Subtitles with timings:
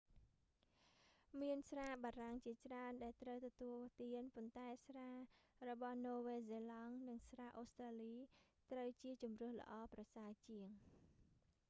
[1.41, 5.09] មានស្រាបារាំងជាច្រើនដែលត្រូវទទួលទាន ប៉ុន្តែស្រា
[5.69, 8.15] របស់នូវែលសេឡង់និងស្រាអូស្ត្រាលី
[8.71, 10.67] ត្រូវជាជម្រើសល្អប្រសើរជាង